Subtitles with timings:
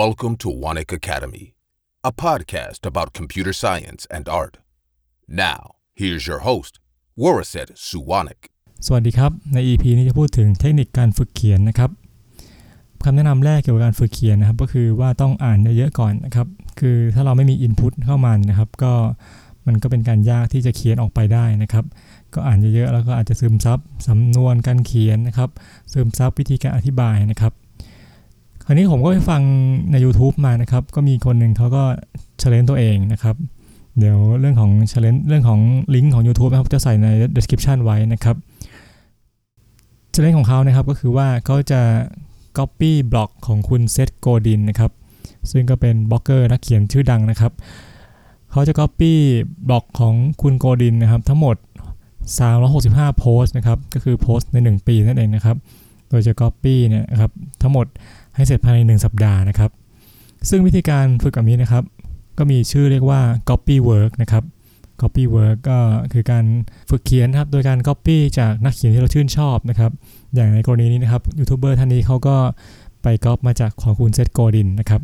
[0.00, 1.54] Welcome to Wanik Academy,
[2.02, 4.54] a podcast about computer science and art.
[5.28, 5.60] Now,
[6.00, 6.72] here's your host,
[7.22, 8.40] Waraset Suwanik.
[8.86, 11.90] สวัสดีครับ ใน EP นี้จะพูดถึงเทคนิคการฝึกเขียนนะครับ
[13.04, 16.46] คำแนะนำแรกเกี่ยวกับการฝึกเขียนนะครับ ก็คือว่าต้องอ่านเยอะๆก่อนนะครับ
[16.80, 18.92] คือถ้าเราไม่มี Input เข้ามานะครับ ก็
[19.66, 21.84] มันก็เป็นการยากที่จะเขียนออกไปได้นะครับ
[22.34, 23.78] ก็อ่านเยอะๆ แล้วก็อาจจะซึมซับ
[24.08, 25.50] สำนวนการเขียนนะครับ
[25.92, 27.52] ซึมซับวิธีการอธิบายนะครับ
[28.66, 29.42] คราวนี้ผมก็ไปฟัง
[29.92, 31.82] ใน YouTube มานะครับ ก็มีคนหนึ่งเขาก็
[32.38, 33.36] challenge ตัวเองนะครับ
[33.98, 35.60] เดี๋ยวเรื่องของ challenge เรื่องของ
[35.94, 38.36] ลิงก์ของ YouTube นะครับจะใส่ใน description ไว้นะครับ
[40.12, 41.80] challenge ของเขานะครับก็คือว่าเขาจะ
[42.58, 44.92] copy บล็อกของคุณ Seth Godin นะครับ
[45.50, 47.52] ซึ่งก็เป็นบล็อกเกอร์นักเขียนชื่อดังนะครับ
[48.50, 49.12] เขาจะ copy
[49.68, 51.56] บล็อกของคุณ Godin นะครับ ทั้งหมด
[52.38, 55.56] 365 โพสต์นะครับ ก็คือโพสต์ใน 1 ปีนั่นเองนะครับ
[56.08, 57.30] โดยจะ copy เนี่ยนะครับ
[57.62, 57.86] ทั้งหมด
[58.34, 59.70] ให้เสร็จภายใน 1 สัปดาห์นะครับ
[60.48, 61.84] ซึ่งวิธีการฝึกแบบนี้นะครับ
[62.38, 64.44] ก็มีชื่อเรียกว่า copy work นะครับ
[65.00, 65.78] copy work ก็
[66.12, 66.44] คือการ
[66.90, 69.90] ฝึกเขียนครับ โดยการ copy จากนักเขียนที่เราชื่นชอบนะครับ
[70.34, 72.36] อย่างในกรณีนี้นะครับยูทูบเบอร์ท่านนี้เขาก็
[73.02, 75.02] ไปก๊อปมาจากของคุณเซธโกดินนะครับ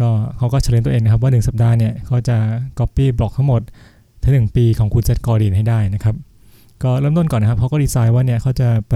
[0.00, 2.36] ก็เขาก็เฉลยตัวเองนะครับว่า 1 สัปดาห์เนี่ยเขาจะ
[2.78, 3.62] copy บล็อกทั้งหมด
[4.22, 6.14] ถึงหนึ่งปีของคุณ Seth Godin ให้ได้นะครับ
[6.82, 8.94] ก็เริ่มต้นก่อนนะครับเขาก็ดีไซน์ว่าเนี่ยเขาจะไป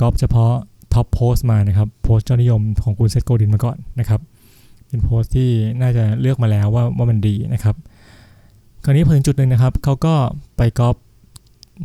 [0.00, 0.52] ก๊อปเฉพาะ
[0.94, 4.20] top post มานะครับโพสต์ยอดนิยมของคุณ Seth Godin มาก่อนนะครับ
[4.88, 5.50] เป็นโพสต์ที่
[5.80, 7.76] น่าจะเลือกมาแล้วว่าว่ามันดีนะครับ
[8.84, 10.14] คราวนี้พอถึงจุดหนึ่งนะครับเขาก็
[10.56, 10.96] ไปก๊อป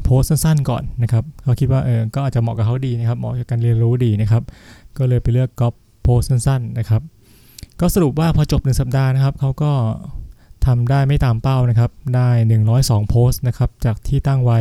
[0.03, 4.43] โพสต์สั้นๆก่อนนะครับเขาคิดว่าเออก็อาจจะเหมาะกับเขาดีนะครับเหมาะกับการเรียนรู้ดีนะครับ
[4.97, 7.01] ก็เลยไปเลือกก๊อปโพสต์สั้นๆนะครับ
[7.79, 9.71] ก็สรุปว่าพอจบ1สัปดาห์นะครับเขาก็
[10.65, 12.29] ทำได้ไม่ตามเป้านะครับ ได้
[12.69, 14.59] 102 โพสต์นะครับ จากที่ตั้งไว้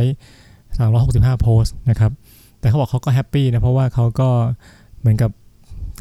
[0.69, 2.11] 365 โพสต์นะครับ
[2.59, 4.29] แต่เขาบอกเขาก็แฮปปี้นะเพราะว่าเขาก็
[4.99, 5.31] เหมือนกับ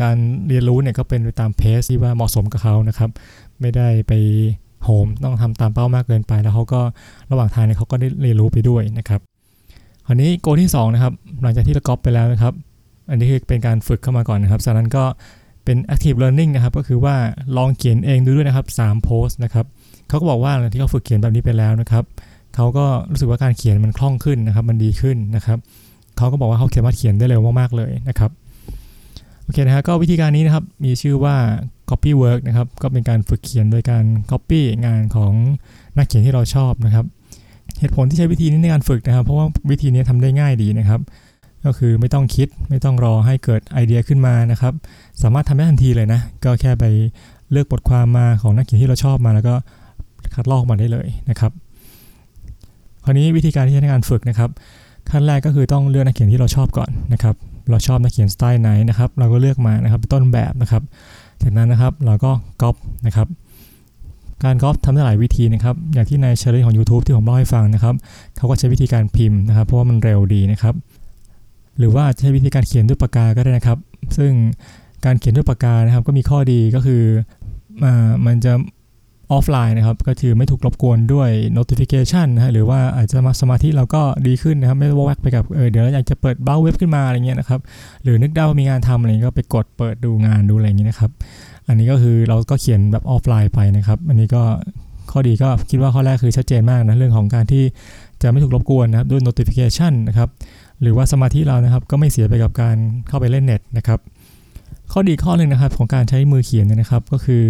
[0.02, 0.16] การ
[0.48, 3.10] เรียนรู้เนี่ยก็เป็นไปตามเพสที่ว่าเหมาะสมกับเขานะครับ
[3.60, 4.12] ไม่ได้ไป
[4.84, 6.80] โหมต้องทำตามเป้ามากเกินไป แล้วเขาก็
[7.30, 9.20] ระหว่างทางเนี่ยเขาก็ได้เรียนรู้ไปด้วยนะครับ
[10.06, 12.54] คราวนี้โกที่2นะครับหลังจากที่เราก๊อปไปแล้วนะครับ
[13.10, 15.04] อันนี้คือเป็นการฝึกเข้ามาก่อนนะครับจากนั้นก็
[15.64, 17.14] เป็น active learning นะครับ ก็คือว่า
[17.56, 19.66] ลองเขียนเองดูด้วยนะครับ3โพสต์นะครับ
[20.08, 22.04] เขาก็บอกว่าหลังที่เขาฝึกเขียนแบบนี้ไปแล้วนะครับ
[22.54, 28.30] เขาก็รู้สึกว่าการเขียนมันคล่องขึ้นนะครับ มันดีขึ้นนะครับเขาก็บอกว่าเขาเขียนมาเขียนได้เร็วมากๆเลยนะครับ
[29.44, 31.36] โอเคนะฮะก็วิธีการนี้นะครับมีชื่อว่า
[31.90, 35.32] copy work นะครับก็เป็นการฝึกเขียนโดยการ copy งานของ
[35.96, 37.06] นักเขียนที่เราชอบนะครับ
[37.78, 41.00] เหตุผลที่ใช้วิธีนี้ในการฝึกนะครับ เพราะว่าวิธีนี้ทำได้ง่ายดีนะครับ
[41.64, 44.74] ก็คือไม่ต้องคิดไม่ต้องรอให้เกิดไอเดียขึ้นมานะครับ
[45.22, 46.84] สามารถทำได้ทันทีเลยนะ ก็แค่ไป
[47.50, 49.54] เลือกบทความมาของนักเขียนที่เราชอบมา แล้วก็
[50.34, 51.52] คัดลอกมาได้เลยนะครับ
[53.04, 54.50] คราวนี้วิธีการที่ใช้ในการฝึกนะครับ
[55.10, 57.34] ขั้นแรกก็คือต้องเลือกนักเขียนที่เราชอบก่อนนะครับ
[57.70, 60.82] เราชอบนักเขียนสไตล์ไหนนะครับ เราก็เลือกมานะครับเป็นต้นแบบนะครับ
[61.42, 62.30] จากนั้นนะครับเราก็
[62.62, 62.74] ก๊อป
[63.06, 63.28] นะครับ
[64.44, 67.94] การก๊อปทำได้หลายวิธีนะครับ อย่างที่ในเชลเลนของ YouTube ที่ผมเล่าให้ฟังนะครับ
[68.36, 70.74] เขาก็ใช้วิธีการพิมพ์นะครับ เพราะว่ามันเร็วดีนะครับ
[71.78, 73.78] หรือว่าใช้วิธีการเขียนด้วยปากกาก็ได้นะครับ
[74.16, 74.32] ซึ่ง
[75.04, 77.02] การเขียนด้วยปากกานะครับ ก็มีข้อดีก็คือ
[78.26, 78.52] มันจะ
[79.32, 87.60] ออฟไลน์นะครับก็คือไม่ถูกรบกวนด้วย notification นะฮะหรือว่าอาจจะมาสมาธิเราก็ดีขึ้นนะครับไม่วอกไปกับเออเดี๋ยวเราอยากจะเปิดเบ้าเว็บขึ้นมาอะไรเงี้ยนะครับ
[88.02, 91.10] หรือนึกได้ว่ามีงานทำอะไรก็ไปกดเปิดดูงานดูอะไรอย่างนี้นะครับ
[91.68, 94.42] อันนี้ก็คือเราก็เขียนแบบออฟไลน์ไปนะครับอันนี้ก็
[95.10, 97.64] ข้อดีก็คิดว่าข้อแรกคือชัดเจนมากนะเรื่องของการที่
[98.22, 100.28] จะไม่ถูกรบกวนนะครับด้วย notification นะครับ
[100.82, 102.76] หรือว่าสมาธิเรานะครับก็ไม่เสียไปกับการ
[103.08, 103.98] เข้าไปเล่นเน็ตนะครับ
[104.92, 107.44] ข้อดีข้อหนึ่งนะครับของการใช้มือเขียนนะครับก็คือ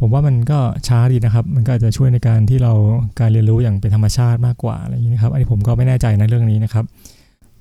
[0.00, 0.58] ผมว่ามันก็
[0.88, 2.72] ช้าดีนะครับ มันก็จะช่วยในการที่เรา
[3.20, 6.84] การเรียนรู้อย่างเป็นธรรมชาติมากกว่าอะไรอย่างนี้นะครับ อันนี้ผมก็ไม่แน่ใจในเรื่องนี้นะครับ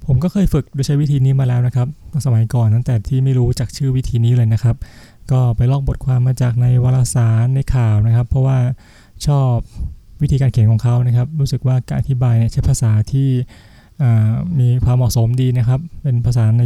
[0.05, 1.87] ผมก็เคยฝึกโดยใช้วิธีนี้มาแล้วนะครับ
[2.25, 4.75] สมัยก่อนตั้งแต่ที่ไม่รู้จักชื่อวิธีนี้เลยนะครับ
[5.31, 8.57] ก็ไปลอกบทความมาจากในวารสารในข่าวนะครับ เพราะว่า
[9.27, 9.53] ชอบ
[10.21, 13.29] วิธีการเขียนของเขานะครับ รู้สึกว่าการอธิบายเนี่ยใช้ภาษาที่
[14.59, 16.63] มีความเหมาะสมดีนะครับ เป็นภาษาใน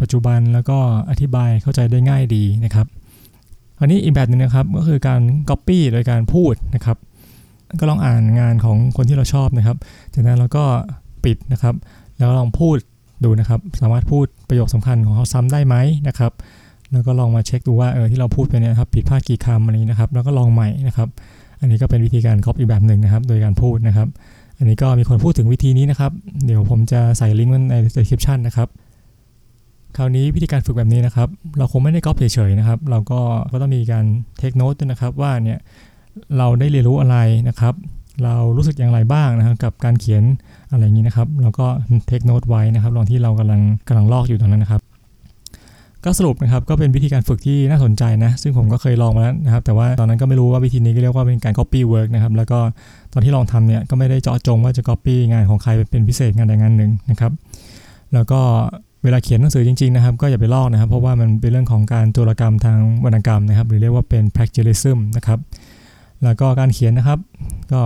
[0.00, 0.78] ปัจจุบันแล้วก็
[1.10, 2.86] อธิบายเข้าใจได้ง่ายดีนะครับ
[3.78, 6.96] คราวนี้อีกแบบหนึ่งนะครับก็คือการ Copy โดยการพูดนะครับ
[7.80, 9.76] ก็ลองอ่านงานของคนที่เราชอบนะครับ
[10.14, 10.64] จากนั้นเราก็
[11.24, 11.74] ปิดนะครับ
[12.18, 12.76] แล้วลองพูด
[13.24, 15.76] ดูนะครับ สามารถพูดประโยคสำคัญของเขาซ้ำได้ไหม
[16.08, 16.32] นะครับ
[16.92, 21.08] แล้วก็ลองมาเช็คดูว่าเออที่เราพูดไปเนี่ยครับผิดพลาดกี่คำอะไรนี้นะครับ แล้วก็ลองใหม่นะครับ
[21.60, 24.08] อันนี้ก็เป็นวิธีการก๊อปอีกแบบหนึ่งนะครับ โดยการพูดนะครับ
[24.58, 26.12] อันนี้ก็มีคนพูดถึงวิธีนี้นะครับ
[26.44, 28.68] เดี๋ยวผมจะใส่ลิงก์ไว้ใน description นะครับ
[29.96, 33.20] คราวนี้วิธีการฝึกแบบนี้นะครับ เราคงไม่ได้ก๊อปเฉยๆนะครับ เราก็
[33.52, 34.04] ก็ต้องมีการ
[34.40, 35.58] เทคโนตด้วยนะครับว่าเนี่ย
[36.38, 37.16] เราได้เรียนรู้อะไร
[37.48, 37.74] นะครับ
[38.24, 40.22] เรารู้สึกอย่างไรบ้างนะครับกับการเขียน
[40.70, 41.66] อะไรอย่างนี้นะครับเราก็
[42.08, 44.82] เทคโนตไว้นะครับตอนที่เรากำลังกำลังลอกอยู่ตรงนั้นนะครับ
[46.04, 52.58] ก็สรุปนะครับก็เป็นวิธีการฝึกที่น่าสนใจนะ ซึ่งผมก็เคยลองมาแล้วนะครับ แต่ว่าตอนนั้นก็ไม่รู้ว่าวิธีนี้ก็เรียกว่าเป็นการ copy work นะครับ แล้วก็
[53.12, 57.32] ตอนที่ลองทำเนี่ยก็ไม่ได้เจาะจงว่าจะ copy งานของใครเป็นพิเศษงานใดงานหนึ่งนะครับ
[58.14, 58.40] แล้วก็
[59.04, 65.38] เวลาเขียนหนังสือจริงๆนะครับก็อย่าไปลอกนะครับ เพราะว่ามันเป็นเรื่องของการโจรกรรมทางวรรณกรรมนะครับ หรือเรียกว่าเป็น plagiarism นะครับ
[66.24, 67.18] แล้วก็การเขียนนะครับ
[67.72, 67.80] ก็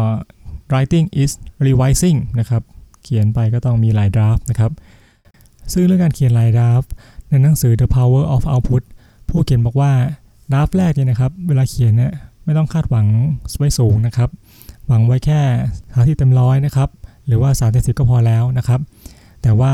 [0.71, 1.33] writing is
[1.67, 2.63] revising นะครับ
[3.03, 4.73] เขียนไปก็ต้องมีหลาย draft นะครับ
[5.73, 6.83] ซึ่งเรื่องการเขียนหลาย draft
[7.29, 8.83] ในหนังสือ The Power of Output
[9.29, 9.93] ผู้เขียนบอกว่า
[10.53, 12.13] draft แรกเนี่ยนะครับ เวลาเขียนเนี่ย
[12.45, 13.07] ไม่ต้องคาดหวัง
[13.57, 14.31] ไว้สูงนะครับ
[14.87, 15.41] หวังไว้แค่
[15.93, 16.89] สามสิบเต็มร้อยนะครับ
[17.27, 18.81] หรือว่าสามเต็มสิบก็พอแล้วนะครับ
[19.43, 19.73] แต่ว่า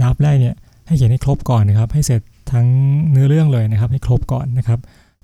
[0.00, 0.56] draft แรกเนี่ย
[0.86, 2.20] ให้เขียนให้ครบก่อนนะครับ ให้เสร็จ
[2.52, 2.66] ทั้ง
[3.10, 4.78] เนื้อเรื่องเลยนะครับ ให้ครบก่อนนะครับ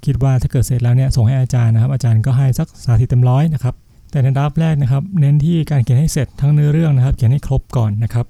[0.05, 3.75] คิดว่าถ้าเกิดเสร็จแล้วเนี่ยส่งให้อาจารย์นะครับ อาจารย์ก็ให้สักสาธิตเต็มร้อยนะครับ
[4.10, 8.26] แต่ในดราฟแรกนะครับ เน้นที่การเขียนให้เสร็จทั้งเนื้อเรื่องนะครับ เขียนให้ครบก่อนนะครับ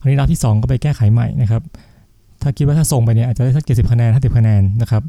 [0.00, 1.62] คราวนี้ดราฟที่ 2 ก็ไปแก้ไขใหม่นะครับ
[2.42, 5.02] ถ้าคิดว่าถ้าส่งไปเนี่ยอาจจะได้สัก70คะแนน50คะแนนนะครับ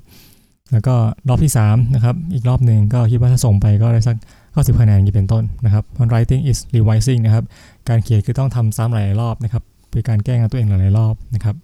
[0.71, 0.95] แล้วก็
[1.29, 4.17] รอบที่3นะครับ อีกรอบหนึ่งก็คิดว่าถ้าส่งไปก็ได้สัก
[4.47, 7.43] 90คะแนนอย่างนี้เป็นต้นนะครับ writing is revising นะครับ
[7.89, 9.63] การเขียนคือต้องทำซ้ำหลายรอบนะครับ
[9.97, 11.55] เป็นการแก้งานตัวเองหลายๆรอบนะครับ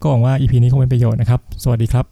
[0.00, 2.04] ก็หวังว่า EP นี้คงเป็นประโยชน์นะครับ สวัสดีครับ